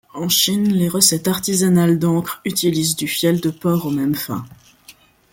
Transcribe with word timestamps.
En 0.15 0.29
Chine, 0.29 0.73
les 0.73 0.89
recettes 0.89 1.27
artisanales 1.27 1.99
d'encre 1.99 2.41
utilisent 2.43 2.95
du 2.95 3.07
fiel 3.07 3.39
de 3.39 3.51
porc 3.51 3.85
aux 3.85 3.91
mêmes 3.91 4.15
fins. 4.15 4.43